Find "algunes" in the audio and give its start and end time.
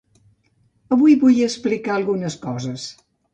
1.97-2.39